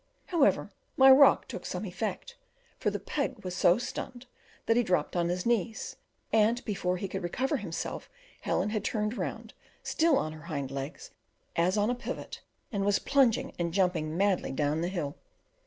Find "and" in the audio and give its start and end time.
6.33-6.65, 12.71-12.83, 13.59-13.75